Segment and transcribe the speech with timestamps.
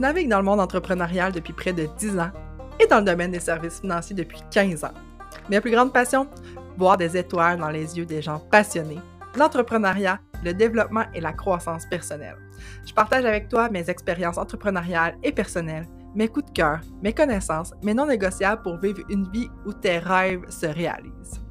[0.00, 2.30] Je navigue dans le monde entrepreneurial depuis près de 10 ans
[2.82, 4.94] et dans le domaine des services financiers depuis 15 ans.
[5.50, 6.26] Mes plus grandes passions
[6.78, 9.00] Voir des étoiles dans les yeux des gens passionnés,
[9.36, 12.38] l'entrepreneuriat, le développement et la croissance personnelle.
[12.86, 17.74] Je partage avec toi mes expériences entrepreneuriales et personnelles, mes coups de cœur, mes connaissances,
[17.82, 21.42] mes non négociables pour vivre une vie où tes rêves se réalisent.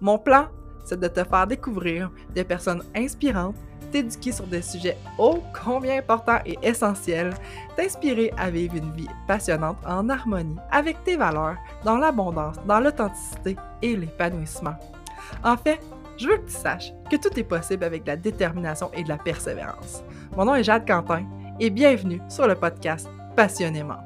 [0.00, 0.46] Mon plan,
[0.84, 3.56] c'est de te faire découvrir des personnes inspirantes
[3.90, 7.34] t'éduquer sur des sujets ô combien importants et essentiels,
[7.76, 13.56] t'inspirer à vivre une vie passionnante en harmonie avec tes valeurs, dans l'abondance, dans l'authenticité
[13.82, 14.74] et l'épanouissement.
[15.44, 15.80] En fait,
[16.16, 19.08] je veux que tu saches que tout est possible avec de la détermination et de
[19.08, 20.02] la persévérance.
[20.36, 21.24] Mon nom est Jade Quentin
[21.60, 24.02] et bienvenue sur le podcast Passionnément.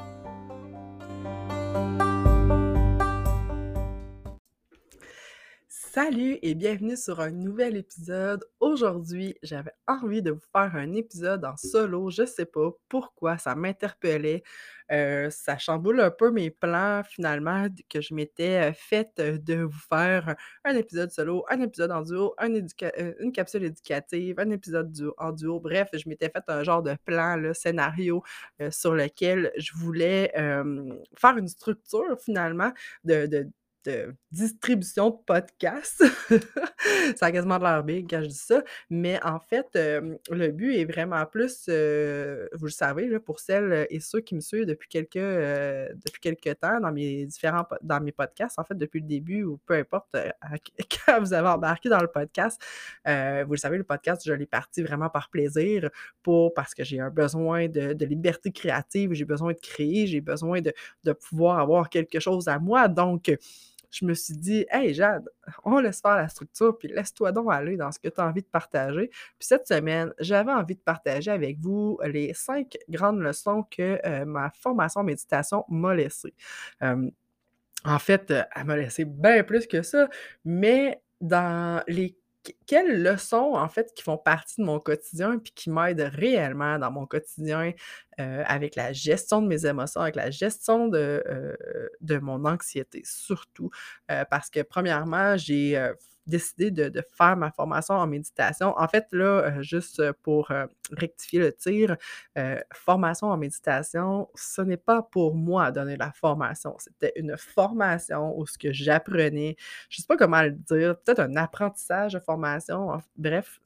[5.94, 8.42] Salut et bienvenue sur un nouvel épisode.
[8.60, 12.08] Aujourd'hui, j'avais envie de vous faire un épisode en solo.
[12.08, 14.42] Je sais pas pourquoi ça m'interpellait.
[14.90, 20.34] Euh, ça chamboule un peu mes plans finalement que je m'étais fait de vous faire
[20.64, 25.60] un épisode solo, un épisode en duo, euh, une capsule éducative, un épisode en duo.
[25.60, 28.22] Bref, je m'étais fait un genre de plan, le scénario
[28.62, 30.32] euh, sur lequel je voulais
[31.16, 32.72] faire une structure finalement
[33.04, 33.46] de
[34.30, 36.04] distribution de podcasts.
[37.16, 38.62] ça a quasiment de l'air big quand je dis ça.
[38.90, 44.20] Mais en fait, le but est vraiment plus, vous le savez, pour celles et ceux
[44.20, 48.64] qui me suivent depuis quelques, depuis quelques temps dans mes différents dans mes podcasts, en
[48.64, 50.16] fait, depuis le début ou peu importe
[51.06, 52.62] quand vous avez embarqué dans le podcast,
[53.06, 55.90] vous le savez, le podcast, je l'ai parti vraiment par plaisir,
[56.22, 60.20] pour parce que j'ai un besoin de, de liberté créative, j'ai besoin de créer, j'ai
[60.20, 60.72] besoin de,
[61.04, 62.88] de pouvoir avoir quelque chose à moi.
[62.88, 63.30] Donc,
[63.92, 65.28] je me suis dit, hey Jade,
[65.64, 68.42] on laisse faire la structure, puis laisse-toi donc aller dans ce que tu as envie
[68.42, 69.08] de partager.
[69.08, 74.24] Puis cette semaine, j'avais envie de partager avec vous les cinq grandes leçons que euh,
[74.24, 76.34] ma formation méditation m'a laissées.
[76.80, 80.08] en fait, euh, elle m'a laissé bien plus que ça,
[80.44, 82.16] mais dans les
[82.66, 86.90] quelles leçons, en fait, qui font partie de mon quotidien puis qui m'aident réellement dans
[86.90, 87.72] mon quotidien
[88.20, 91.56] euh, avec la gestion de mes émotions, avec la gestion de, euh,
[92.00, 93.70] de mon anxiété, surtout?
[94.10, 95.76] Euh, parce que, premièrement, j'ai
[96.26, 98.74] décidé de, faire ma formation en méditation.
[98.78, 101.96] En fait, là, euh, juste euh, pour euh, rectifier le tir,
[102.74, 106.76] formation en méditation, ce n'est pas pour moi donner la formation.
[106.78, 109.56] C'était une formation où ce que j'apprenais,
[109.88, 113.00] je ne sais pas comment le dire, peut-être un apprentissage de formation.
[113.16, 113.60] Bref,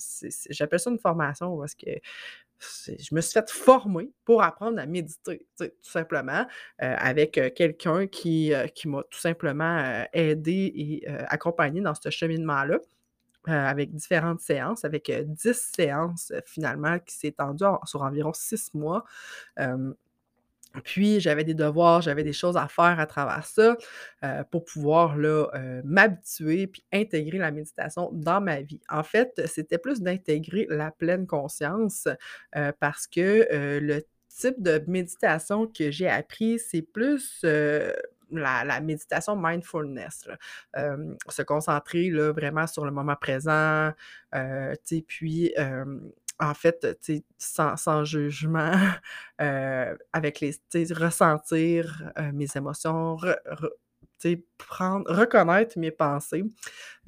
[0.50, 1.91] j'appelle ça une formation parce que
[2.61, 6.47] je me suis fait former pour apprendre à méditer, tout simplement,
[6.83, 12.11] euh, avec euh, quelqu'un qui, euh, qui m'a tout simplement aidé et accompagné dans ce
[12.11, 12.78] cheminement-là.
[13.49, 19.05] avec différentes séances, avec 10 séances finalement qui s'est étendu sur environ 6 mois.
[20.84, 23.76] Puis j'avais des devoirs, j'avais des choses à faire à travers ça
[24.25, 28.81] euh, pour pouvoir là, euh, m'habituer puis intégrer la méditation dans ma vie.
[28.88, 32.09] En fait, c'était plus d'intégrer la pleine conscience
[32.56, 33.47] euh, parce que
[33.81, 37.44] le type de méditation que j'ai appris, c'est plus
[38.31, 40.28] la, méditation mindfulness.
[40.75, 43.93] se concentrer là, vraiment sur le moment présent,
[45.06, 45.54] puis
[46.39, 46.87] en fait,
[47.39, 48.73] sans, sans jugement,
[49.41, 50.55] euh, avec les,
[50.93, 53.17] ressentir euh, mes émotions,
[54.59, 56.43] prendre, reconnaître mes pensées.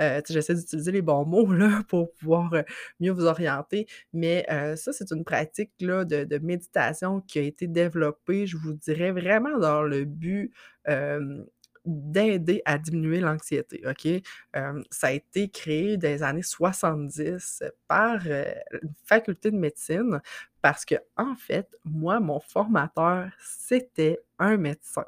[0.01, 2.53] Euh, j'essaie d'utiliser les bons mots là, pour pouvoir
[3.01, 4.47] mieux vous orienter, mais
[4.77, 9.59] ça, c'est une pratique là, de, méditation qui a été développée, je vous dirais, vraiment
[9.59, 10.53] dans le but
[11.89, 14.09] d'aider à diminuer l'anxiété, OK?
[14.91, 20.21] ça a été créé dans les années 70 par une faculté de médecine
[20.61, 25.05] parce que, en fait, moi, mon formateur, c'était un médecin.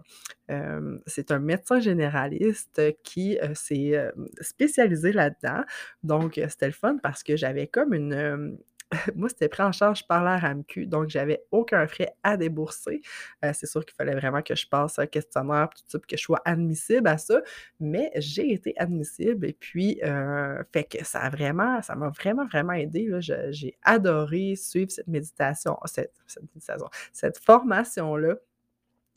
[1.07, 5.63] c'est un médecin généraliste qui s'est spécialisé là-dedans.
[6.03, 8.59] Donc, c'était le fun parce que j'avais comme une,
[9.15, 13.01] moi, c'était pris en charge par la RAMQ, donc j'avais aucun frais à débourser.
[13.45, 16.23] Euh, c'est sûr qu'il fallait vraiment que je passe un questionnaire, tout ça, que je
[16.23, 17.41] sois admissible à ça,
[17.79, 22.47] mais j'ai été admissible et puis, euh, fait que ça a vraiment, ça m'a vraiment,
[22.47, 23.11] vraiment aidé.
[23.21, 28.35] J'ai adoré suivre cette méditation, cette, formation-là.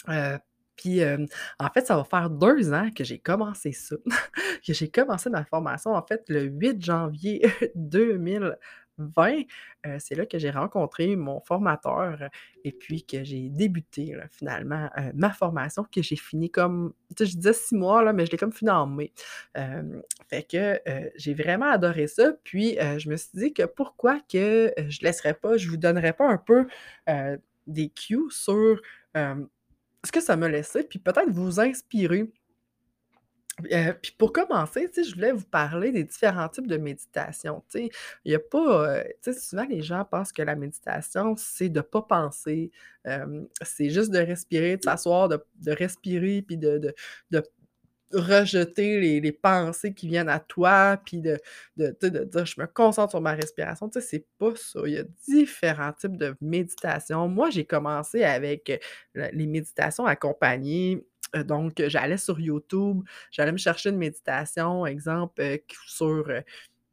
[0.10, 0.38] Euh,
[0.76, 3.96] puis, en fait, ça va faire deux ans que j'ai commencé ça,
[4.66, 8.58] que j'ai commencé ma formation, en fait, le 8 janvier 2000.
[8.98, 9.44] 20,
[10.00, 12.30] c'est là que j'ai rencontré mon formateur
[12.64, 17.76] et puis que j'ai débuté finalement ma formation que j'ai fini comme, je disais six
[17.76, 19.12] mois, là, mais je l'ai comme fini en mai.
[20.28, 20.80] fait que
[21.16, 22.34] j'ai vraiment adoré ça.
[22.44, 26.14] Puis je me suis dit que pourquoi que je ne laisserais pas, je vous donnerais
[26.14, 26.68] pas un peu
[27.68, 28.82] des cues sur,
[29.16, 32.32] ce que ça m'a laissé, puis peut-être vous inspirer.
[33.62, 37.64] Heu, puis pour commencer, je voulais vous parler des différents types de méditation.
[37.76, 37.90] Il
[38.26, 42.72] y a pas, sais, souvent les gens pensent que la méditation, c'est de pas penser,
[43.62, 45.40] c'est juste de respirer, de s'asseoir, de
[45.72, 46.94] respirer, puis de de
[47.32, 47.44] de
[48.14, 51.40] rejeter les pensées qui viennent à toi, puis de
[51.78, 51.96] de
[52.26, 54.82] dire: «Je me concentre sur ma respiration», tu sais, c'est pas ça.
[54.86, 57.28] Il y a différents types de méditation.
[57.30, 58.72] Moi, j'ai commencé avec,
[59.14, 61.06] le les méditations accompagnées,
[61.44, 66.26] donc euh, j'allais sur YouTube, j'allais me chercher une méditation, exemple, heu, q sur,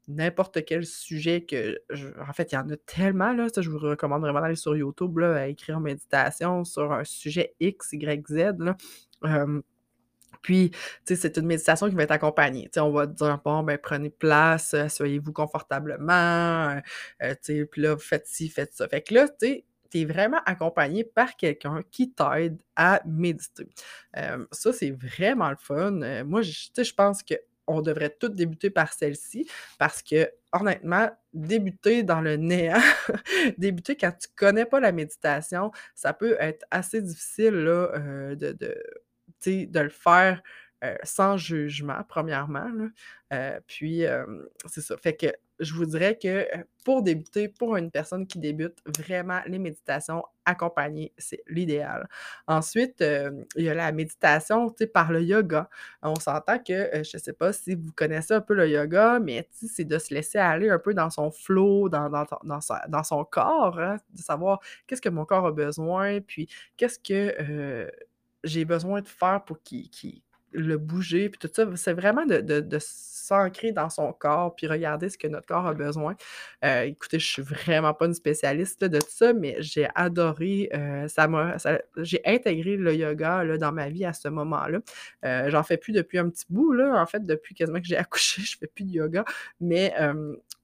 [0.08, 1.78] n'importe quel sujet que
[2.28, 4.76] en fait, il y en a tellement là, ça je vous recommande vraiment d'aller sur
[4.76, 8.54] YouTube à écrire méditation sur un sujet X, Y, Z
[10.42, 12.64] puis, tu sais, c'est une méditation qui va être accompagnée.
[12.64, 16.80] Tu sais, on va dire: «Bon, ben, prenez place, heu, asseyez-vous confortablement,
[17.20, 18.88] tu sais, puis là, faites ci, faites ça».
[18.88, 23.68] Fait que là, tu tu es vraiment accompagné par quelqu'un qui t'aide à méditer.
[24.52, 26.24] Ça, c'est vraiment le fun.
[26.24, 29.48] Moi, je pense qu'on devrait tous débuter par celle-ci
[29.78, 32.80] parce que honnêtement, débuter dans le néant,
[33.58, 38.56] débuter quand tu connais pas la méditation, ça peut être assez difficile là, de
[39.46, 40.42] de le faire,
[41.04, 42.70] sans jugement, premièrement,
[43.66, 44.04] puis,
[44.66, 44.96] c'est ça.
[44.96, 45.26] Fait que
[45.60, 46.28] je vous dirais que,
[46.58, 52.08] heu, pour débuter, pour une personne qui débute, vraiment les méditations accompagnées, c'est l'idéal.
[52.48, 55.68] Ensuite, hem, il y a la méditation, par le yoga.
[56.02, 59.48] On s'entend que, heu, je sais pas si vous connaissez un peu le yoga, mais
[59.52, 64.20] c'est de se laisser aller un peu dans son flow, dans son corps, hein, de
[64.22, 67.90] savoir qu'est-ce que mon corps a besoin, puis qu'est-ce que,
[68.44, 69.90] j'ai besoin de faire pour qu'il
[70.52, 71.66] le bouger, puis tout ça.
[71.76, 75.74] C'est vraiment de de s'ancrer dans son corps, puis regarder ce que notre corps a
[75.74, 76.16] besoin.
[76.64, 81.06] Heu, écoutez, je suis vraiment pas une spécialiste de tout ça, mais j'ai adoré, heu,
[81.08, 81.56] ça m'a
[81.98, 84.80] j'ai intégré le yoga, dans ma vie à ce moment-là.
[85.24, 87.96] Heu, j'en fais plus depuis un petit bout, là, en fait, depuis quasiment que j'ai
[87.96, 89.24] accouché, je fais plus de yoga,
[89.60, 89.94] mais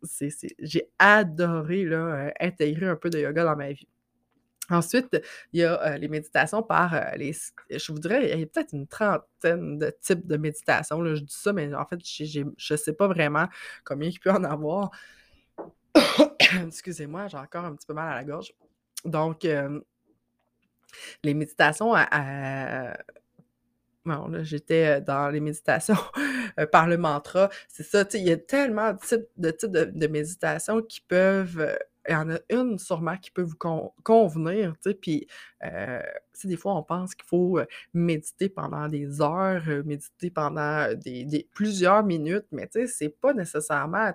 [0.03, 0.29] c'est
[0.61, 3.89] j'ai adoré, là, intégrer un peu de yoga dans ma vie.
[4.71, 5.23] Ensuite,
[5.53, 7.33] il y a, heu, les méditations par, heu, les
[7.71, 11.15] je vous dirais, il y a peut-être une trentaine de types de méditation, là.
[11.15, 13.47] Je dis ça, mais en fait, je sais pas vraiment
[13.85, 14.91] combien il peut en avoir.
[16.67, 18.53] Excusez-moi, j'ai encore un petit peu mal à la gorge.
[19.05, 19.83] Donc, hem,
[21.23, 22.97] les méditations à
[24.05, 25.97] bon, là, j'étais, dans les méditations,
[26.73, 27.51] par le mantra.
[27.69, 31.77] C'est ça, il y a tellement de types de types de de méditation qui peuvent,
[32.09, 35.27] il y en a une sûrement qui peut vous con convenir, puis,
[36.35, 40.93] sais, des fois, on pense qu'il faut, heu, méditer pendant des heures, heu, méditer pendant,
[40.95, 44.13] des des plusieurs minutes, mais tu sais, c'est pas nécessairement,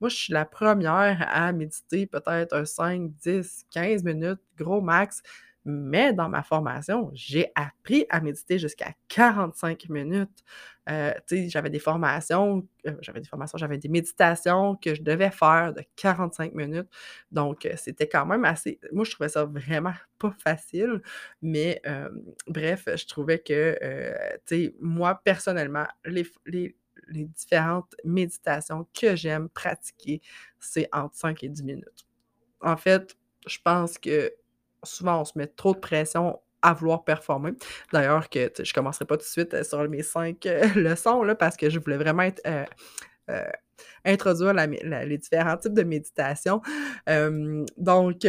[0.00, 5.22] moi, je suis la première à méditer peut-être un 5, 10, 15 minutes, gros max.
[5.66, 10.44] Mais dans ma formation, j'ai appris à méditer jusqu'à 45 minutes.
[11.26, 15.72] Sais, j'avais des formations, heu, j'avais des formations, j'avais des méditations que je devais faire
[15.74, 16.88] de 45 minutes.
[17.32, 21.00] Donc, heu, c'était quand même assez moi, je trouvais ça vraiment pas facile,
[21.42, 21.80] mais,
[22.46, 23.78] bref, je trouvais que,
[24.80, 26.76] moi, personnellement, les les
[27.08, 30.22] les différentes méditations que j'aime pratiquer,
[30.60, 32.06] c'est entre 5 et 10 minutes.
[32.62, 34.32] En fait, je pense que
[34.84, 37.52] souvent, on se met trop de pression à vouloir performer.
[37.92, 41.34] D'ailleurs que, je commencerai pas tout de suite, heu, sur mes 5 heu, leçons là,
[41.34, 42.64] parce que je voulais vraiment heu,
[44.04, 46.60] introduire les différents types de méditation.
[47.76, 48.26] Donc,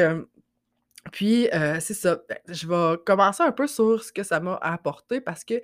[1.12, 1.48] puis,
[1.80, 5.44] c'est ça, ben, je vais commencer un peu sur ce que ça m'a apporté parce
[5.44, 5.62] que,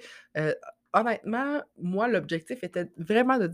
[0.93, 3.47] honnêtement, moi, l'objectif était vraiment de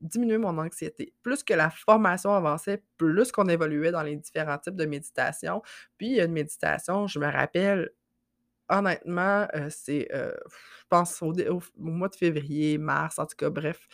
[0.00, 1.12] diminuer mon anxiété.
[1.22, 5.62] Plus que la formation avançait, plus qu'on évoluait dans les différents types de méditation.
[5.98, 7.90] Puis, il y a une méditation, je me rappelle
[8.70, 13.48] Honnêtement, heu, c'est, heu, je pense au au mois de février, mars, en tout cas,
[13.48, 13.88] bref,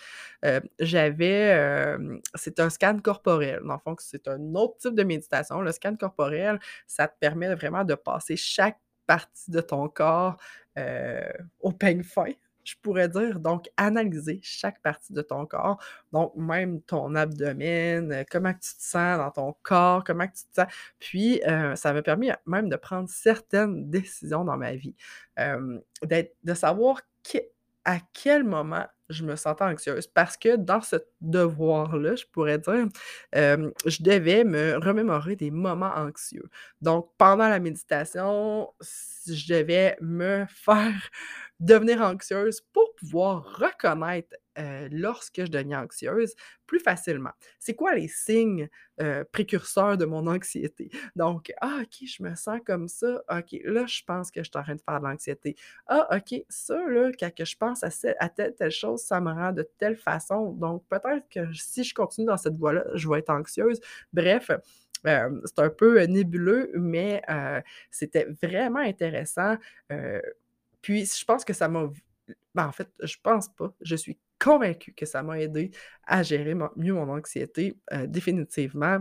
[0.44, 1.96] heu, j'avais,
[2.34, 3.60] c'est un scan corporel.
[3.64, 5.60] Dans le fond, c'est un autre type de méditation.
[5.60, 6.58] Le scan corporel,
[6.88, 10.38] ça te permet vraiment de passer chaque partie de ton corps,
[11.60, 12.26] au peigne fin,
[12.64, 13.40] je pourrais dire.
[13.40, 15.78] Donc analyser chaque partie de ton corps,
[16.12, 20.54] donc même ton abdomen, heu, comment tu te sens dans ton corps, comment tu te
[20.62, 20.66] sens
[20.98, 24.94] puis, heu, ça m'a permis euh, même de prendre certaines décisions dans ma vie,
[26.02, 27.00] de savoir
[27.84, 30.06] à quel moment je me sentais anxieuse.
[30.06, 32.86] Parce que dans ce devoir-là, je pourrais dire,
[33.34, 36.48] je devais me remémorer des moments anxieux.
[36.80, 38.72] Donc pendant la méditation,
[39.26, 40.94] je devais me faire
[41.60, 46.34] devenir anxieuse pour pouvoir reconnaître, heu, lorsque je deviens anxieuse
[46.66, 47.30] plus facilement.
[47.58, 48.68] C'est quoi les signes,
[49.00, 50.90] heu, précurseurs de mon anxiété?
[51.16, 53.22] Donc: «Ah OK, je me sens comme ça.
[53.30, 55.56] OK, là, je pense que je suis en train de faire de l'anxiété.
[55.86, 57.90] Ah OK, ça là, quand je pense à
[58.28, 60.52] telle, telle chose, ça me rend de telle façon.
[60.52, 63.80] Donc peut-être que si je continue dans cette voie-là, je vais être anxieuse».
[64.12, 64.50] Bref,
[65.04, 67.22] hem, c'est un peu, nébuleux, mais
[67.90, 69.56] c'était vraiment intéressant,
[70.84, 71.90] puis je pense que ça m'a
[72.54, 75.72] ben, en fait, je pense pas, je suis convaincue que ça m'a aidé
[76.06, 78.98] à gérer mieux mon anxiété, heu, définitivement.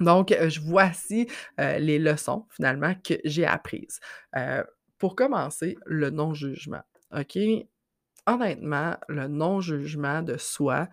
[0.00, 1.28] Donc heu, je voici,
[1.60, 4.00] heu, les leçons finalement que j'ai apprises.
[4.98, 6.82] Pour commencer, le non-jugement,
[7.16, 7.38] OK?
[8.26, 10.88] Honnêtement, le non-jugement de soi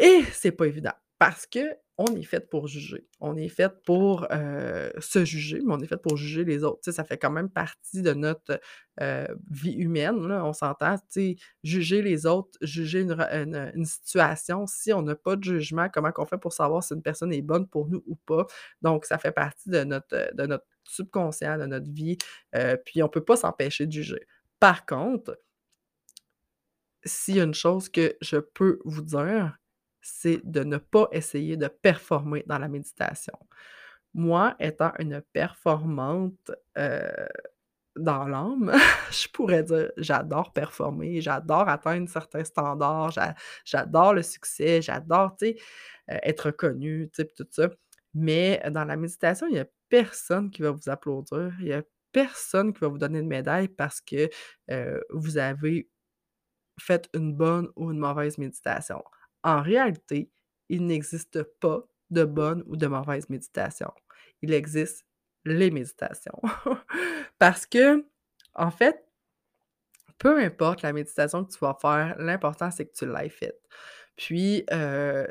[0.00, 3.06] et c'est pas évident parce qu'on est fait pour juger.
[3.20, 6.90] On est fait pour, heu, se juger, mais on est fait pour juger les autres.
[6.92, 8.60] Ça fait quand même partie de notre,
[9.00, 10.96] heu, vie humaine, on s'entend.
[11.62, 16.38] Juger les autres, juger une situation, si on n'a pas de jugement, comment qu'on fait
[16.38, 18.46] pour savoir si une personne est bonne pour nous ou pas?
[18.82, 22.18] Donc ça fait partie de notre, de notre subconscient, de notre vie,
[22.56, 24.26] heu, puis on peut pas s'empêcher de juger.
[24.60, 25.38] Par contre
[27.04, 29.56] s'il y a une chose que je peux vous dire,
[30.04, 33.34] c'est de ne pas essayer de performer dans la méditation.
[34.14, 37.28] Moi, étant une performante, heu,
[37.96, 38.72] dans l'âme,
[39.12, 43.34] je pourrais dire, j'adore performer, j'adore atteindre certains standards, j'a
[43.64, 45.54] j'adore le succès, j'adore, heu,
[46.08, 46.50] être
[47.24, 47.68] puis tout ça.
[48.14, 51.82] Mais dans la méditation, il y a personne qui va vous applaudir, il y a
[52.12, 54.30] personne qui va vous donner une médaille parce que,
[55.10, 55.88] vous avez
[56.80, 59.02] faites une bonne ou une mauvaise méditation.
[59.44, 60.30] En réalité,
[60.70, 63.92] il n'existe pas de bonne ou de mauvaise méditation.
[64.42, 65.06] Il existe
[65.44, 66.40] les méditations.
[67.38, 68.04] Parce que,
[68.54, 69.04] en fait,
[70.18, 73.60] peu importe la méditation que tu vas faire, l'important c'est que tu l'aies faite.
[74.16, 75.26] Puis, heu,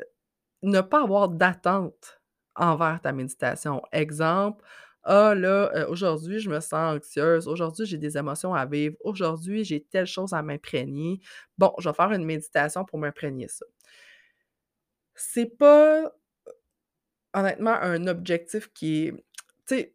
[0.62, 2.20] ne pas avoir d'attente
[2.56, 3.82] envers ta méditation.
[3.92, 4.64] Exemple:
[5.04, 9.64] «Ah là, heu, aujourd'hui je me sens anxieuse, aujourd'hui j'ai des émotions à vivre, aujourd'hui
[9.64, 11.20] j'ai telle chose à m'imprégner.
[11.58, 13.66] Bon, je vais faire une méditation pour m'imprégner ça».
[15.16, 16.12] C'est pas,
[17.34, 19.12] honnêtement un objectif qui est
[19.68, 19.94] tu sais,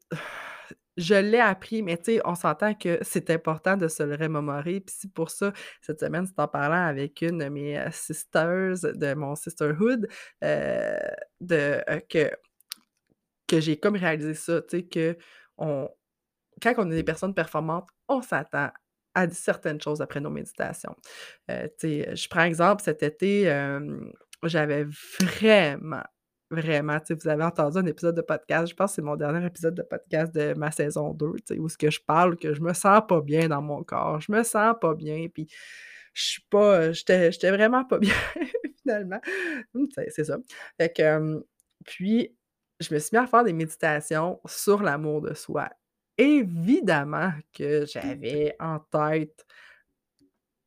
[0.98, 4.82] je l'ai appris, mais tu sais, on s'entend que c'est important de se le remémorer.
[4.82, 8.76] Puis c'est pour ça, cette semaine, c'est en parlant avec une de mes, heu, sisters
[8.84, 10.08] de mon sisterhood,
[10.44, 11.00] heu,
[11.42, 12.32] de, heu, que
[13.48, 15.16] que j'ai comme réalisé ça, tu sais,
[15.64, 15.90] qu'on
[16.64, 18.70] quand on est des personnes performantes, on s'attend
[19.16, 20.96] à certaines choses après nos méditations.
[21.50, 23.46] Tu sais, je prends exemple, cet été,
[24.44, 24.86] j'avais
[25.20, 26.04] vraiment,
[26.52, 29.16] vraiment, tu sais, vous avez entendu un épisode de podcast, je pense que c'est mon
[29.16, 32.38] dernier épisode de podcast de ma saison 2, tu sais, où ce que je parle
[32.38, 35.48] que je me sens pas bien dans mon corps, je me sens pas bien, puis
[36.14, 38.14] je suis pas, j'étais vraiment pas bien
[38.82, 39.22] finalement.
[39.74, 40.38] Mmh, c'est ça.
[40.80, 41.44] Fait que, hem,
[41.86, 42.36] puis
[42.80, 45.70] je me suis mis à faire des méditations sur l'amour de soi.
[46.18, 49.46] Évidemment que j'avais en tête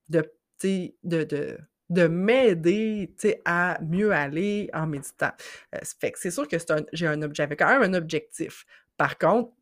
[0.08, 0.22] de
[0.62, 1.58] de de
[1.92, 5.32] de m'aider, à mieux aller en méditant.
[5.74, 6.56] Heu, s fait c'est sûr que
[6.92, 8.64] j'ai un j'avais quand même un objectif.
[8.96, 9.52] Par contre,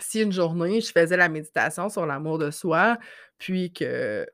[0.00, 2.98] si une journée je faisais la méditation sur l'amour de soi,
[3.38, 4.26] puis que,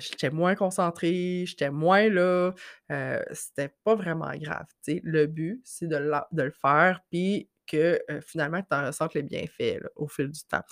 [0.00, 2.52] j'étais moins concentrée, j'étais moins là,
[2.92, 4.66] heu, c'était pas vraiment grave.
[4.88, 5.98] Le but, c'est de
[6.32, 10.62] de le faire, puis que, finalement, tu en ressentes les bienfaits, au fil du temps.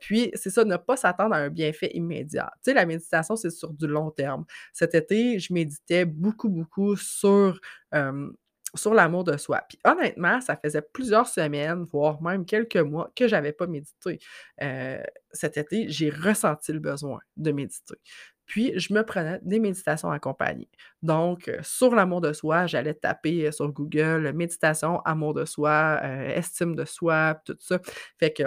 [0.00, 2.50] Puis c'est ça, ne pas s'attendre à un bienfait immédiat.
[2.56, 4.44] Tu sais, la méditation, c'est sur du long terme.
[4.72, 7.60] Cet été, je méditais beaucoup, beaucoup sur,
[8.74, 9.62] sur l'amour de soi.
[9.68, 14.18] Puis honnêtement, ça faisait plusieurs semaines, voire même quelques mois que j'avais pas médité.
[15.32, 17.96] Cet été, j'ai ressenti le besoin de méditer.
[18.48, 20.68] Puis je me prenais des méditations accompagnées.
[21.02, 26.00] Donc, heu, sur l'amour de soi, j'allais taper, heu, sur Google, méditation, amour de soi,
[26.04, 27.80] heu, estime de soi, tout ça.
[28.18, 28.44] Fait que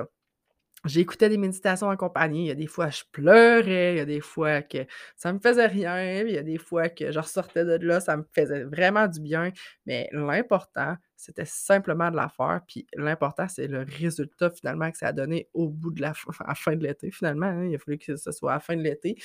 [0.86, 2.42] J'écoutais des méditations accompagnées.
[2.42, 4.80] Il y a des fois, je pleurais, il y a des fois que
[5.16, 8.18] ça me faisait rien, il y a des fois que je ressortais de là, ça
[8.18, 9.52] me faisait vraiment du bien.
[9.86, 15.08] Mais l'important, c'était simplement de la faire, puis l'important, c'est le résultat finalement que ça
[15.10, 17.66] a donné au bout de la fin à la fin de l'été finalement, hein.
[17.68, 19.16] Il a fallu que ce soit à la fin de l'été,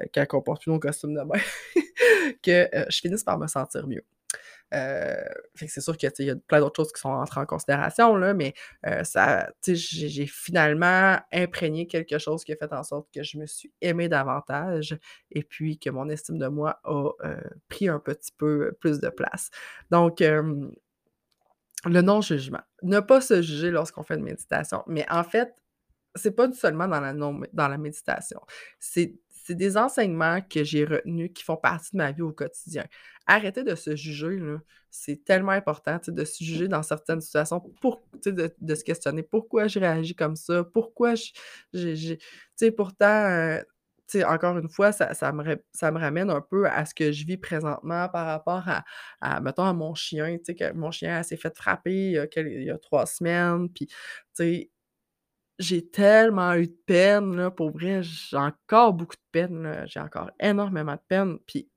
[0.00, 1.38] heu, quand on porte plus nos costumes de bain,
[2.42, 4.04] que, heu, je finisse par me sentir mieux.
[4.72, 7.40] Que c'est sûr que, tu sais, il y a plein d'autres choses qui sont entrées
[7.40, 8.54] en considération, là, mais
[8.86, 13.46] heu, ça j'ai finalement imprégné quelque chose qui a fait en sorte que je me
[13.46, 14.96] suis aimée davantage
[15.30, 17.36] et puis que mon estime de moi a, heu,
[17.68, 19.50] pris un petit peu plus de place.
[19.90, 20.20] Donc
[21.84, 22.60] le non-jugement.
[22.82, 25.54] Ne pas se juger lorsqu'on fait une méditation, mais en fait
[26.14, 28.40] c'est pas seulement dans la dans la méditation.
[29.44, 32.84] C'est des enseignements que j'ai retenus qui font partie de ma vie au quotidien.
[33.26, 34.38] Arrêter de se juger,
[34.90, 39.78] c'est tellement important, de se juger dans certaines situations pour de se questionner: «Pourquoi je
[39.80, 40.64] réagis comme ça?
[40.64, 41.26] Pourquoi je
[41.72, 43.58] j'ai j'ai» tu sais, pourtant,
[44.08, 47.12] sais, encore une fois, ça ça me ça me ramène un peu à ce que
[47.12, 48.84] je vis présentement par rapport à
[49.20, 52.48] à mettons, à mon chien, que mon chien, s'est fait frapper il y a quel
[52.48, 53.88] il y a 3 semaines, puis
[55.58, 60.30] j'ai tellement eu de peine, là, pour vrai, j'ai encore beaucoup de peine, j'ai encore
[60.40, 61.68] énormément de peine, puis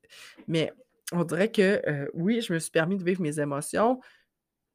[0.47, 0.73] mais
[1.13, 3.99] on dirait que, heu, oui, je me suis permis de vivre mes émotions,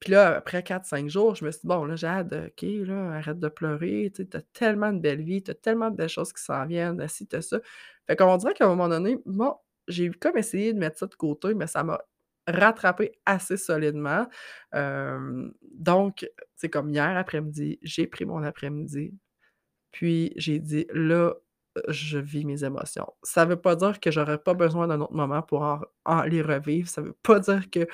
[0.00, 3.12] puis là, après quatre cinq jours, je me suis dit: «Bon, là, Jade, OK, là,
[3.16, 6.32] arrête de pleurer, tu tu tellement de belles vies, tu as tellement de belles choses
[6.32, 7.58] qui s'en viennent, ci, tu ça».
[8.06, 9.54] Fait qu'on dirait qu'à un moment donné, bon,
[9.88, 12.00] j'ai comme essayé de mettre ça de côté, mais ça m'a
[12.46, 14.26] rattrapé assez solidement.
[14.72, 19.14] Donc, c'est comme hier après-midi, j'ai pris mon après-midi,
[19.92, 21.34] puis j'ai dit: «Là,
[21.88, 23.12] je vis mes émotions».
[23.22, 25.62] Ça veut pas dire que j'aurais pas besoin d'un autre moment pour
[26.04, 27.86] en les revivre, ça veut pas dire que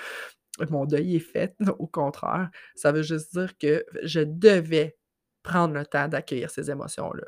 [0.71, 4.97] mon deuil est fait, au contraire, ça veut juste dire que je devais
[5.43, 7.25] prendre le temps d'accueillir ces émotions-là,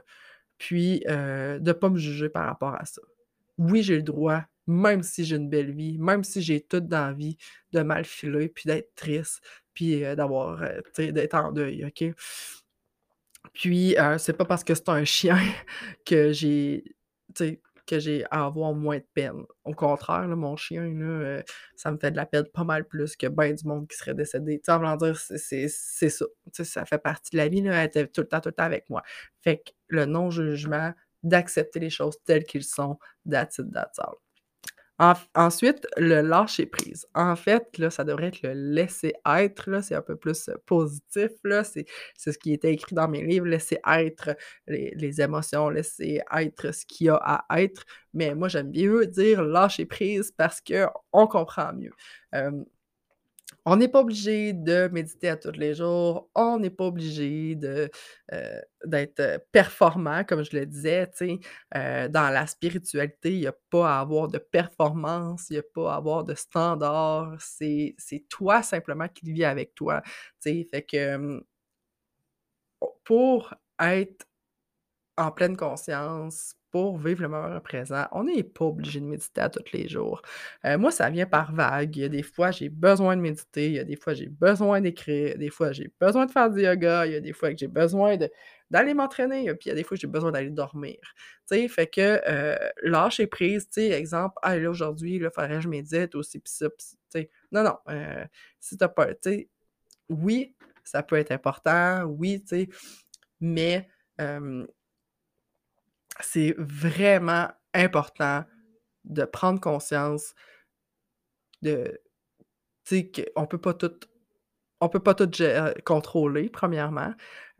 [0.58, 3.02] puis, de pas me juger par rapport à ça.
[3.58, 7.08] Oui, j'ai le droit, même si j'ai une belle vie, même si j'ai tout dans
[7.08, 7.36] la vie,
[7.72, 9.42] de mal filer, puis d'être triste,
[9.74, 10.62] puis, heu, d'avoir,
[10.94, 12.14] sais, d'être en deuil, OK?
[13.54, 15.38] Puis, heu, c'est pas parce que c'est un chien
[16.06, 16.84] que j'ai
[17.86, 19.44] que j'ai à avoir moins de peine.
[19.64, 20.92] Au contraire, mon chien,
[21.76, 24.14] ça me fait de la peine pas mal plus que ben du monde qui serait
[24.14, 24.60] décédé.
[24.62, 26.26] Tu sais, dire, c'est ça.
[26.52, 28.64] Ça fait partie de la vie, là, elle était tout le temps, tout le temps
[28.64, 29.02] avec moi.
[29.42, 32.98] Fait que le non-jugement, d'accepter les choses telles qu'ils sont,
[33.28, 33.98] that's it, that's.
[35.00, 37.06] Ensuite, le lâcher prise.
[37.14, 41.30] En fait, là, ça devrait être le laisser être, c'est un peu plus, heu, positif,
[41.44, 41.86] là, c'est
[42.16, 44.36] c'est ce qui était écrit dans mes livres, laisser être
[44.66, 49.06] les les émotions, laisser être ce qu'il y a à être, mais moi, j'aime mieux
[49.06, 51.92] dire lâcher prise parce qu'on comprend mieux.
[52.32, 52.64] Hem
[53.66, 57.90] on n'est pas obligé de méditer à tous les jours, on n'est pas obligé de,
[58.32, 61.10] heu, d'être, heu, performant comme je le disais,
[61.76, 65.62] heu, dans la spiritualité, il y a pas à avoir de performance, il y a
[65.74, 67.94] pas à avoir de standard, c'est
[68.28, 70.02] toi simplement qui vis avec toi?
[70.42, 71.40] Fait que,
[73.04, 74.26] pour être
[75.18, 79.48] en pleine conscience, pour vivre le moment présent, on n'est pas obligé de méditer à
[79.50, 80.22] tous les jours.
[80.66, 81.96] Heu, moi, ça vient par vagues.
[81.96, 84.28] Il y a des fois, j'ai besoin de méditer, il y a des fois, j'ai
[84.28, 87.50] besoin d'écrire, des fois, j'ai besoin de faire du yoga, il y a des fois
[87.52, 88.16] que j'ai besoin
[88.70, 90.96] d'aller m'entraîner, puis il y a des fois, j'ai besoin d'aller dormir.
[91.48, 95.56] Tu sais, fait que, heu, lâcher prise, tu sais, exemple: «Ah là, aujourd'hui, là, faudrait
[95.56, 98.24] que je médite aussi, puis ça, puis tu sais, non, non, heu,
[98.60, 99.48] si tu pas tu sais,
[100.10, 100.54] oui,
[100.84, 102.68] ça peut être important, oui, tu sais,
[103.40, 104.66] mais, hem
[106.20, 108.44] c'est vraiment important
[109.04, 110.34] de prendre conscience
[111.62, 111.98] de
[113.34, 113.92] qu'on peut pas tout
[114.82, 117.14] on peut pas tout heu, contrôler premièrement,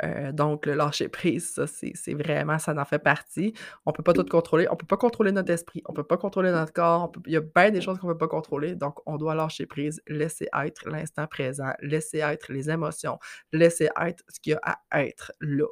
[0.04, 3.54] heu, donc le lâcher prise, ça, c'est vraiment ça en fait partie.
[3.86, 6.50] On peut pas tout contrôler, on peut pas contrôler notre esprit, on peut pas contrôler
[6.52, 9.34] notre corps, il y a bien des choses qu'on peut pas contrôler, donc on doit
[9.36, 13.18] lâcher prise, laisser être l'instant présent, laisser être les émotions,
[13.52, 15.66] laisser être ce qu'il y a à être là.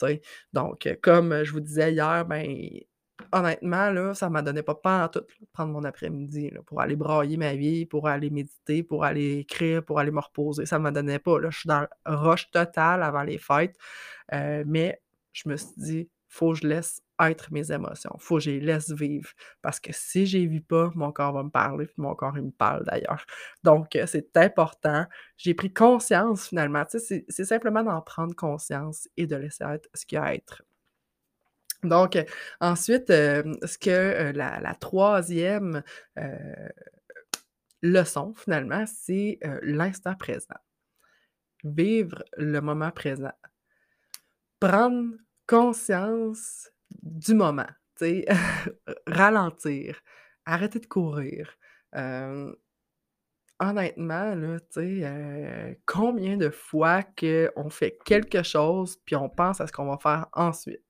[0.00, 0.22] Tu sais?
[0.52, 2.46] Donc, heu, comme, je vous disais hier, ben,
[3.32, 7.54] honnêtement, ça m'a donné pas pantoute, là, de prendre mon après-midi, pour aller brailler ma
[7.56, 10.66] vie, pour aller méditer, pour aller écrire, pour aller me reposer.
[10.66, 11.38] Ça me donnait pas.
[11.50, 13.76] Je suis dans le rush total avant les fêtes,
[14.34, 15.00] heu, mais
[15.32, 18.60] je me suis dit: «Faut que je laisse être mes émotions, faut que je les
[18.60, 19.30] laisse vivre».
[19.62, 22.36] Parce que si je les vis pas, mon corps va me parler, puis mon corps,
[22.38, 23.24] il me parle d'ailleurs.
[23.64, 25.06] Donc, heu, c'est important.
[25.36, 29.88] J'ai pris conscience finalement, tu sais, c'est simplement d'en prendre conscience et de laisser être
[29.94, 30.62] ce qu'il y a à être.
[31.84, 32.24] Donc, heu,
[32.60, 35.82] ensuite, hem, ce que, la la 3e,
[36.18, 36.22] heu,
[37.82, 40.56] leçon finalement, c'est, l'instant présent.
[41.64, 43.32] Vivre le moment présent.
[44.62, 45.14] Prendre
[45.48, 46.70] conscience
[47.02, 48.24] du moment, tu
[49.08, 50.00] ralentir,
[50.46, 51.56] arrêter de courir.
[53.60, 59.66] Honnêtement là, tu heu, combien de fois qu'on fait quelque chose, puis on pense à
[59.66, 60.84] ce qu'on va faire ensuite?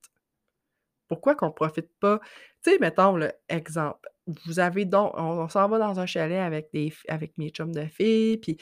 [1.08, 2.20] Pourquoi qu'on profite pas?
[2.62, 4.06] Tu mettons là, exemple,
[4.44, 7.86] vous avez donc on s'en va dans un chalet avec des avec mes chums de
[7.86, 8.58] filles, puis,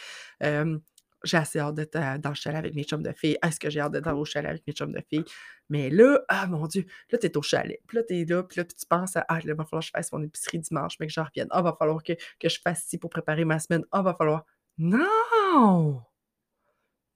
[1.27, 3.39] j'ai assez hâte d'être, dans le chalet avec mes chums de filles.
[3.45, 5.25] Est-ce que j'ai hâte d'être au chalet avec mes chums de filles?
[5.69, 8.43] Mais là, ah mon Dieu, là, tu es au chalet, puis là, tu es là,
[8.45, 10.59] puis là, puis tu penses à: «Ah, là, va falloir que je fasse mon épicerie
[10.61, 11.49] dimanche, mais que je revienne.
[11.51, 13.85] Ah, va falloir que que je fasse ci pour préparer ma semaine.
[13.93, 14.45] Ah, va falloir»
[14.79, 16.03] non!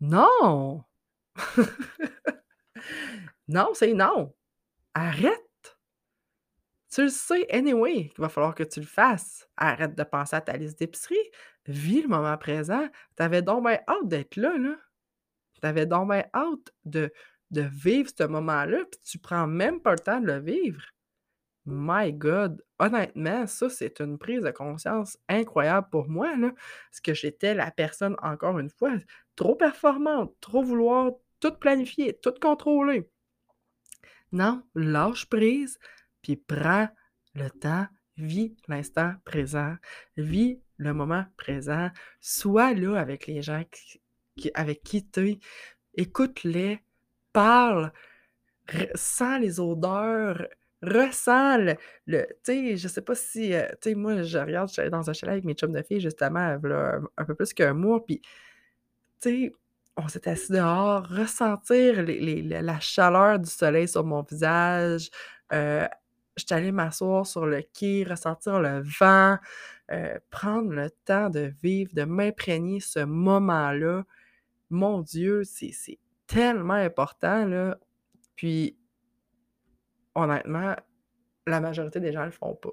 [0.00, 0.84] Non!
[3.48, 4.32] Non, c'est non!
[4.94, 5.49] Arrête!
[6.92, 9.48] Tu le sais anyway qu'il va falloir que tu le fasses.
[9.56, 11.16] Arrête de penser à ta liste d'épicerie,
[11.66, 12.88] vis le moment présent.
[13.16, 14.76] Tu avais donc bien hâte d'être là, là.
[15.60, 17.12] Tu avais donc bien hâte de
[17.50, 20.82] de vivre ce moment-là, puis tu prends même pas le temps de le vivre.
[21.66, 22.62] My God!
[22.78, 27.70] Honnêtement, ça, c'est une prise de conscience incroyable pour moi, là, parce que j'étais la
[27.70, 28.92] personne, encore une fois,
[29.36, 33.10] trop performante, trop vouloir tout planifier, tout contrôler.
[34.32, 35.78] Non, lâche prise,
[36.22, 36.88] puis prends
[37.34, 39.76] le temps, vis l'instant présent,
[40.16, 43.64] vis le moment présent, sois là avec les gens
[44.36, 45.38] qui avec qui tu es,
[45.94, 46.80] écoute-les,
[47.32, 47.92] parle,
[48.94, 50.46] sens les odeurs,
[50.82, 51.58] ressens
[52.06, 54.90] le tu sais, je sais pas si, heu, tu sais, moi, je regarde, je suis
[54.90, 57.74] dans un chalet avec mes chums de filles justement, v'là un un peu plus qu'un
[57.74, 58.20] mois, puis
[59.20, 59.52] tu sais,
[59.96, 65.10] on s'est assis dehors, ressentir la chaleur du soleil sur mon visage,
[65.52, 65.86] heu,
[66.40, 69.38] j'étais allée m'asseoir sur le quai, ressentir le vent,
[69.92, 74.04] heu, prendre le temps de vivre, de m'imprégner ce moment-là.
[74.70, 77.78] Mon Dieu, c'est tellement important, là,
[78.36, 78.76] puis
[80.14, 80.76] honnêtement,
[81.46, 82.70] la majorité des gens le font pas.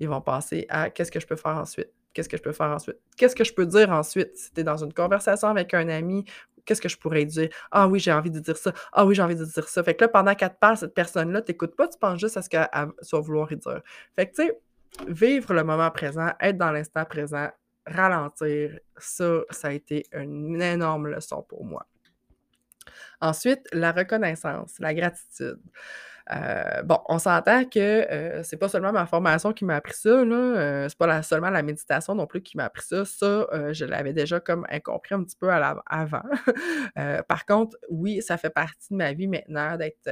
[0.00, 1.92] Ils vont passer à: «Qu'est-ce que je peux faire ensuite?
[2.14, 2.98] Qu'est-ce que je peux faire ensuite?
[3.16, 6.24] Qu'est-ce que je peux dire ensuite?» Si tu es dans une conversation avec un ami,
[6.68, 7.48] qu'est-ce que je pourrais dire?
[7.70, 8.72] «Ah oui, j'ai envie de dire ça.
[8.92, 9.82] Ah oui, j'ai envie de dire ça».
[9.82, 12.36] Fait que là, pendant qu'elle te parle, cette personne-là, tu écoutes pas, tu penses juste
[12.36, 13.82] à ce qu'elle vas vouloir dire.
[14.14, 14.60] Fait que tu sais,
[15.08, 17.48] vivre le moment présent, être dans l'instant présent,
[17.86, 21.86] ralentir, ça, ça a été une énorme leçon pour moi.
[23.20, 25.60] Ensuite, la reconnaissance, la gratitude.
[26.30, 30.24] Heu, bon, on s'entend que, heu, c'est pas seulement ma formation qui m'a appris ça,
[30.24, 33.04] là, heu, c'est pas seulement la méditation non plus qui m'a appris ça.
[33.06, 36.22] Ça, je l'avais déjà comme incompris un petit peu avant.
[37.28, 40.10] Par contre, oui, ça fait partie de ma vie maintenant d'être,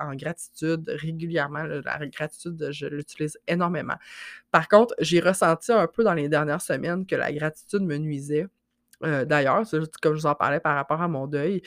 [0.00, 1.62] en gratitude régulièrement.
[1.64, 3.96] La gratitude, je l'utilise énormément.
[4.52, 8.46] Par contre, j'ai ressenti un peu dans les dernières semaines que la gratitude me nuisait.
[9.04, 9.62] Heu, d'ailleurs,
[10.02, 11.62] comme je vous en parlais par rapport à mon deuil,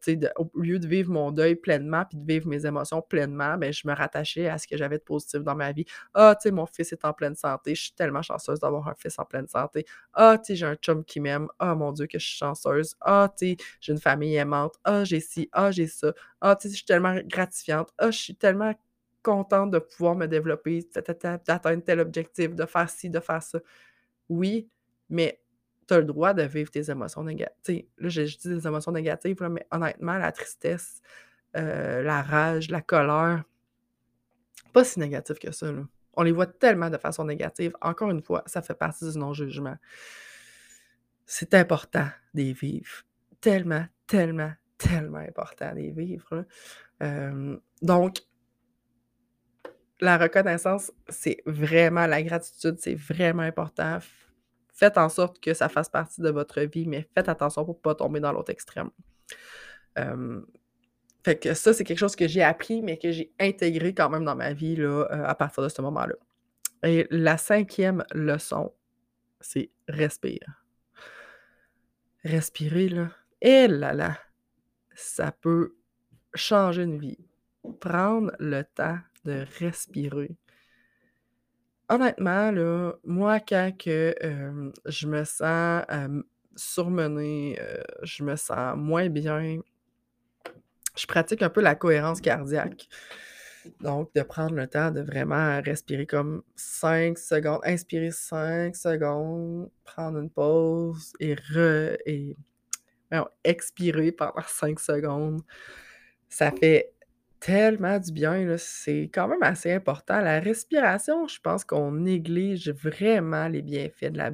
[0.00, 3.56] sais, de au lieu de vivre mon deuil pleinement puis de vivre mes émotions pleinement,
[3.58, 5.84] ben, je me rattachais à ce que j'avais de positif dans ma vie.
[6.14, 8.94] «Ah, tu sais, mon fils est en pleine santé, je suis tellement chanceuse d'avoir un
[8.94, 9.84] fils en pleine santé.
[10.14, 11.48] Ah, tu sais, j'ai un chum qui m'aime.
[11.58, 12.94] Ah, mon Dieu, que je suis chanceuse.
[13.00, 14.74] Ah, tu sais, j'ai une famille aimante.
[14.84, 15.48] Ah, j'ai ci.
[15.52, 16.12] Ah, j'ai ça.
[16.40, 17.90] Ah, tu sais, je suis tellement gratifiante.
[17.98, 18.74] Ah, je suis tellement
[19.22, 23.58] contente de pouvoir me développer, d'atteindre tel objectif, de faire ci, de faire ça».
[24.28, 24.68] Oui,
[25.08, 25.39] mais
[25.90, 28.48] tu as le droit de vivre tes émotions néga tu sais, là, je je dis
[28.48, 31.02] des émotions négatives, là, mais honnêtement, la tristesse,
[31.56, 33.42] heu, la rage, la colère,
[34.72, 35.66] pas si négatif que ça.
[36.14, 37.72] On les voit tellement de façon négative.
[37.80, 39.76] Encore une fois, ça fait partie du non-jugement.
[41.26, 43.02] C'est important les vivre.
[43.40, 46.44] Tellement, tellement, tellement important les vivre,
[47.82, 48.18] donc
[50.00, 53.98] la reconnaissance, c'est vraiment la gratitude, c'est vraiment important.
[54.72, 57.94] Faites en sorte que ça fasse partie de votre vie, mais faites attention pour pas
[57.94, 58.90] tomber dans l'autre extrême.
[59.96, 60.46] Hem,
[61.24, 64.24] fait que ça, c'est quelque chose que j'ai appris, mais que j'ai intégré quand même
[64.24, 66.14] dans ma vie, heu, à partir de ce moment-là.
[66.82, 68.72] Et la 5e leçon,
[69.40, 70.64] c'est respire.
[72.24, 73.10] Respirer, là,
[73.42, 74.18] eh là là!
[74.94, 75.74] Ça peut
[76.34, 77.18] changer une vie.
[77.80, 80.36] Prendre le temps de respirer.
[81.90, 84.14] Honnêtement, là, moi, quand que,
[84.86, 85.84] je me sens,
[86.56, 89.58] surmenée, heu, je me sens moins bien,
[90.96, 92.88] je pratique un peu la cohérence cardiaque.
[93.80, 100.18] Donc de prendre le temps de vraiment respirer comme 5 secondes, inspirer 5 secondes, prendre
[100.18, 102.36] une pause et re et
[103.44, 105.42] expirer pendant 5 secondes.
[106.28, 106.92] Ça fait
[107.40, 110.20] tellement du bien, c'est quand même assez important.
[110.20, 114.32] La respiration, je pense qu'on néglige vraiment les bienfaits de la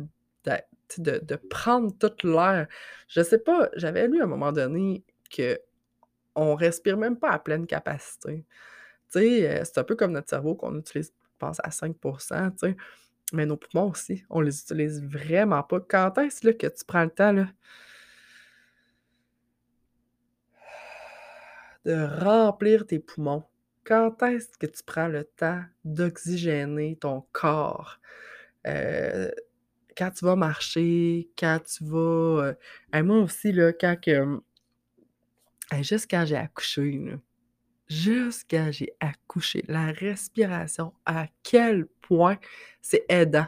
[0.98, 2.68] de prendre tout l'air.
[3.08, 7.66] Je sais pas, j'avais lu à un moment donné qu'on respire même pas à pleine
[7.66, 8.44] capacité.
[9.12, 11.96] Tu sais, heu, c'est un peu comme notre cerveau qu'on utilise, je pense, à 5
[12.02, 12.10] tu
[12.58, 12.76] sais,
[13.32, 15.80] mais nos poumons aussi, on les utilise vraiment pas.
[15.80, 17.48] Quand est-ce, que tu prends le temps, là?
[21.86, 23.44] De remplir tes poumons?
[23.84, 28.00] Quand est-ce que tu prends le temps d'oxygéner ton corps?
[28.66, 29.30] Heu,
[29.96, 32.56] quand tu vas marcher, quand tu vas, heu
[32.92, 34.40] hey, moi aussi, là, quand que,
[35.80, 37.18] juste quand j'ai accouché, là,
[37.88, 42.36] juste quand j'ai accouché, la respiration, à quel point
[42.82, 43.46] c'est aidant,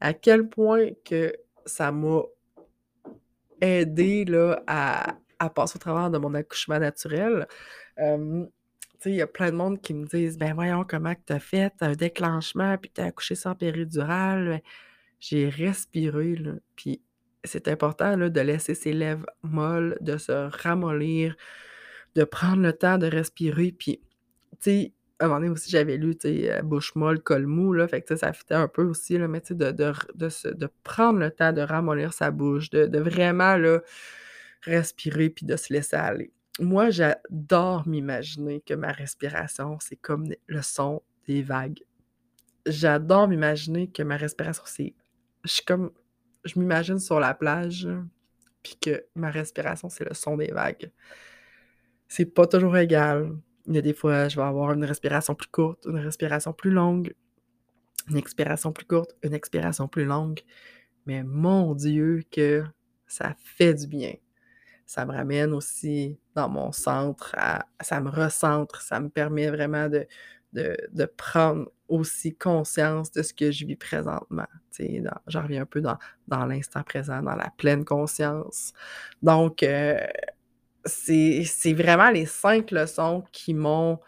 [0.00, 1.34] à quel point que
[1.66, 2.22] ça m'a
[3.60, 7.46] aidée, là, à à passer au travers de mon accouchement naturel.
[7.98, 11.72] il y a plein de monde qui me disent Ben voyons comment tu as fait?
[11.80, 14.62] Un déclenchement, puis tu as accouché sans péridurale.
[15.20, 17.00] J'ai respiré, là, puis
[17.44, 21.36] c'est important là, de laisser ses lèvres molles, de se ramollir,
[22.14, 23.72] de prendre le temps de respirer.
[23.72, 24.00] Puis,
[24.52, 26.16] tu sais, à un moment donné aussi, j'avais lu,
[26.64, 29.70] bouche molle, col mou, là, fait que ça fitait un peu aussi, là, mais de,
[29.70, 33.80] de, de, prendre le temps de ramollir sa bouche, de vraiment, là,
[34.64, 36.32] respirer puis de se laisser aller.
[36.60, 41.80] Moi, j'adore m'imaginer que ma respiration, c'est comme le son des vagues.
[42.66, 44.94] J'adore m'imaginer que ma respiration, c'est...
[45.44, 45.90] Je suis comme
[46.44, 47.88] je m'imagine sur la plage,
[48.62, 50.90] puis que ma respiration, c'est le son des vagues.
[52.08, 53.36] C'est pas toujours égal.
[53.66, 56.70] Il y a des fois, je vais avoir une respiration plus courte, une respiration plus
[56.70, 57.14] longue,
[58.08, 60.40] une expiration plus courte, une expiration plus longue.
[61.06, 62.64] Mais mon Dieu, que
[63.06, 64.14] ça fait du bien.
[64.86, 67.34] Ça me ramène aussi dans mon centre,
[67.80, 70.06] ça me recentre, ça me permet vraiment de,
[70.54, 74.46] de, prendre aussi conscience de ce que je vis présentement.
[75.26, 78.72] J'en reviens un peu dans, dans l'instant présent, dans la pleine conscience.
[79.22, 79.98] Donc, euh,
[80.84, 84.00] c'est vraiment les cinq leçons qui m'ont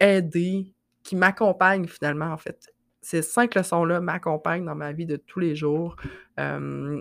[0.00, 2.72] aidé, qui m'accompagnent finalement, en fait.
[3.00, 5.96] Ces cinq leçons-là m'accompagnent dans ma vie de tous les jours.
[6.38, 7.00] Euh,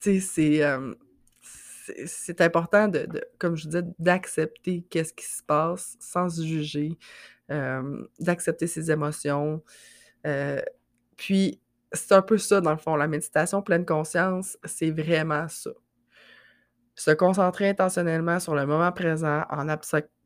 [0.00, 0.94] tu sais, c'est euh,
[2.06, 6.98] c'est important, de, comme je disais, d'accepter qu'est-ce qui se passe sans se juger,
[8.18, 9.62] d'accepter ses émotions.
[11.16, 11.60] puis,
[11.92, 12.96] c'est un peu ça, dans le fond.
[12.96, 15.70] La méditation pleine conscience, c'est vraiment ça.
[16.94, 19.66] Se concentrer intentionnellement sur le moment présent en,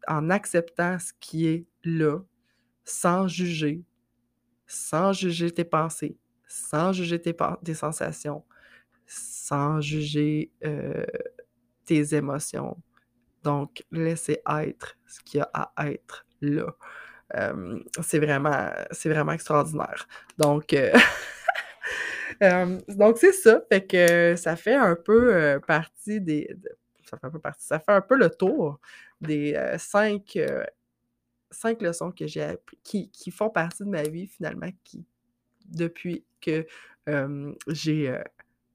[0.08, 2.18] en acceptant ce qui est là,
[2.84, 3.82] sans juger,
[4.66, 8.44] sans juger tes pensées, sans juger tes, tes sensations,
[9.06, 10.50] sans juger
[11.84, 12.76] tes émotions.
[13.42, 16.74] Donc, laisser être ce qu'il y a à être là.
[18.02, 20.06] c'est vraiment, c'est vraiment extraordinaire.
[20.38, 20.74] Donc,
[22.42, 23.60] euh, donc c'est ça.
[23.68, 26.56] Fait que ça fait un peu euh, partie des.
[27.04, 27.66] ça fait un peu partie.
[27.66, 28.80] Ça fait un peu le tour
[29.20, 30.38] des euh, cinq,
[31.50, 35.04] cinq leçons que j'ai appris, qui, qui, font partie de ma vie finalement, qui
[35.66, 36.66] depuis que
[37.68, 38.18] j'ai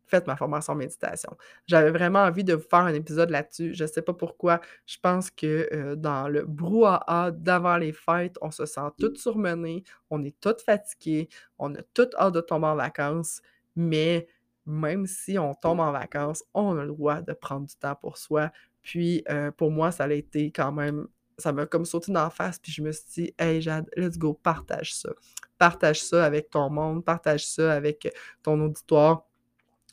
[0.09, 1.35] faites ma formation en méditation.
[1.67, 3.73] J'avais vraiment envie de vous faire un épisode là-dessus.
[3.73, 4.59] Je ne sais pas pourquoi.
[4.85, 9.83] Je pense que euh, dans le brouhaha d'avant les fêtes, on se sent toutes surmenées,
[10.09, 13.41] on est toutes fatiguées, on a toutes hâte de tomber en vacances,
[13.75, 14.27] mais
[14.65, 18.17] même si on tombe en vacances, on a le droit de prendre du temps pour
[18.17, 18.51] soi.
[18.81, 21.07] Puis euh, pour moi, ça a été quand même
[21.39, 24.33] ça m'a comme sauté la face, puis je me suis dit, hey Jade, let's go,
[24.33, 25.09] partage ça.
[25.57, 29.25] Partage ça avec ton monde, partage ça avec ton auditoire.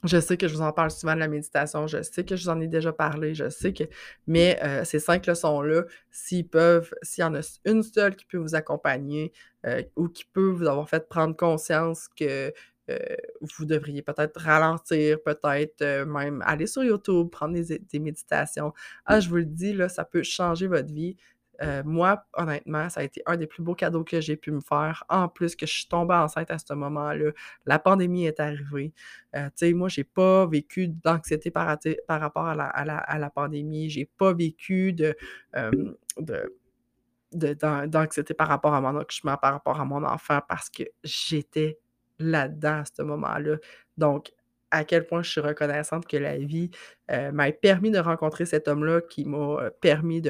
[0.06, 2.44] Je sais que je vous en parle souvent de la méditation, je sais que je
[2.44, 3.84] vous en ai déjà parlé, je sais que.
[4.26, 8.38] Mais euh, ces cinq leçons-là, s'ils peuvent, s'il y en a une seule qui peut
[8.38, 9.32] vous accompagner
[9.66, 12.52] euh, ou qui peut vous avoir fait prendre conscience que
[12.88, 12.98] euh,
[13.40, 18.72] vous devriez peut-être ralentir, peut-être même aller sur YouTube, prendre des, des, méditations.
[19.06, 21.16] Ah, je vous le dis, là, ça peut changer votre vie.
[21.62, 24.60] Euh, moi, honnêtement, ça a été un des plus beaux cadeaux que j'ai pu me
[24.60, 25.04] faire.
[25.08, 27.30] En plus que je suis tombée enceinte à ce moment-là,
[27.64, 28.92] la pandémie est arrivée.
[29.34, 33.18] Euh, tu sais, moi, j'ai pas vécu d'anxiété par, rapport à la, à la, à
[33.18, 33.90] la pandémie.
[33.90, 35.16] J'ai pas vécu de,
[37.32, 41.78] d'anxiété par rapport à mon accouchement, par rapport à mon enfant, parce que j'étais
[42.18, 43.56] là-dedans à ce moment-là.
[43.96, 44.32] Donc,
[44.76, 46.70] à quel point je suis reconnaissante que la vie
[47.10, 50.20] euh, m'a permis de rencontrer cet homme-là qui m'a euh, permis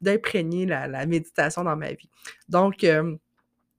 [0.00, 2.08] d'imprégner la, méditation dans ma vie.
[2.48, 3.16] Donc, euh,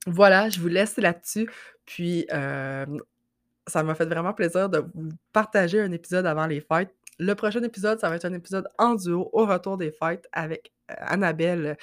[0.06, 1.50] voilà, je vous laisse là-dessus.
[1.86, 6.94] Puis, ça m'a fait vraiment plaisir de vous partager un épisode avant les fêtes.
[7.20, 10.74] Le prochain épisode, ça va être un épisode en duo au retour des fêtes avec
[10.88, 11.78] Annabelle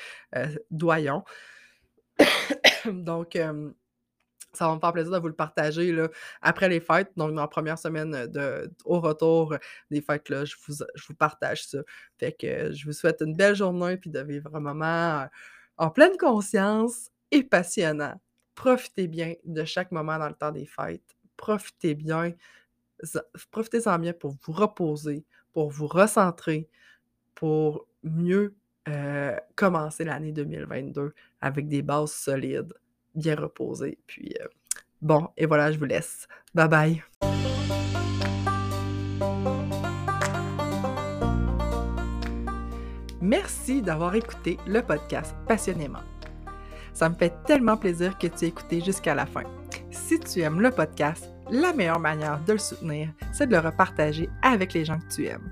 [0.71, 1.25] Doyon.
[2.87, 3.39] Donc,
[4.59, 6.09] ça va me faire plaisir de vous le partager là,
[6.43, 7.13] après les fêtes.
[7.17, 9.57] Donc, dans la première semaine de, au retour
[9.91, 11.79] des fêtes, là, je, vous, je vous partage ça.
[12.19, 15.27] Fait que je vous souhaite une belle journée puis de vivre un moment
[15.77, 18.21] en pleine conscience et passionnant.
[18.55, 21.17] Profitez bien de chaque moment dans le temps des fêtes.
[21.37, 22.33] Profitez bien.
[23.53, 26.69] Profitez-en bien pour vous reposer, pour vous recentrer,
[27.37, 28.57] pour mieux
[28.89, 32.73] euh, commencer l'année 2022 avec des bases solides
[33.19, 33.99] bien reposé.
[34.07, 34.47] Puis euh,
[35.03, 36.27] bon, et voilà, je vous laisse.
[36.55, 37.03] Bye bye.
[43.21, 45.99] Merci d'avoir écouté le podcast passionnément.
[46.95, 49.43] Ça me fait tellement plaisir que tu aies écouté jusqu'à la fin.
[49.91, 54.29] Si tu aimes le podcast, la meilleure manière de le soutenir, c'est de le repartager
[54.43, 55.51] avec les gens que tu aimes.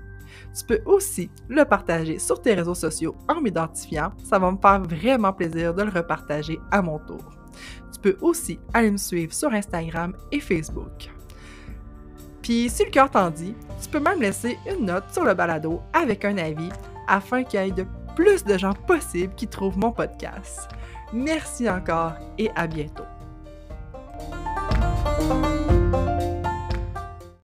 [0.57, 4.11] Tu peux aussi le partager sur tes réseaux sociaux en m'identifiant.
[4.23, 7.23] Ça va me faire vraiment plaisir de le repartager à mon tour.
[7.97, 11.09] Tu peux aussi aller me suivre sur Instagram et Facebook.
[12.41, 15.81] Puis si le cœur t'en dit, tu peux même laisser une note sur le balado
[15.93, 16.69] avec un avis
[17.07, 20.69] afin qu'il y ait de plus de gens possibles qui trouvent mon podcast.
[21.13, 23.16] Merci encore et à bientôt.